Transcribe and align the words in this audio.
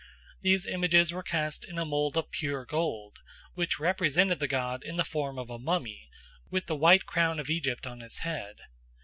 These 0.41 0.65
images 0.65 1.11
were 1.13 1.21
cast 1.21 1.63
in 1.63 1.77
a 1.77 1.85
mould 1.85 2.17
of 2.17 2.31
pure 2.31 2.65
gold, 2.65 3.19
which 3.53 3.79
represented 3.79 4.39
the 4.39 4.47
god 4.47 4.81
in 4.83 4.95
the 4.95 5.03
form 5.03 5.37
of 5.37 5.51
a 5.51 5.59
mummy, 5.59 6.09
with 6.49 6.65
the 6.65 6.75
white 6.75 7.05
crown 7.05 7.39
of 7.39 7.51
Egypt 7.51 7.85
on 7.85 7.99
his 7.99 8.17
head. 8.17 8.55